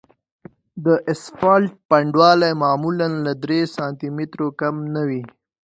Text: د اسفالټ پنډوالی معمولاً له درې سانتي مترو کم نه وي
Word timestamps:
د 0.85 0.87
اسفالټ 1.11 1.71
پنډوالی 1.89 2.51
معمولاً 2.63 3.09
له 3.25 3.33
درې 3.43 3.59
سانتي 3.75 4.09
مترو 4.17 4.47
کم 4.59 4.75
نه 4.95 5.01
وي 5.09 5.23